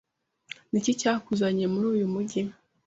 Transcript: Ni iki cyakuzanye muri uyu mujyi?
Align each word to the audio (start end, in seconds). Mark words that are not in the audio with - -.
Ni 0.69 0.77
iki 0.81 0.91
cyakuzanye 1.01 1.65
muri 1.73 1.85
uyu 1.93 2.05
mujyi? 2.13 2.41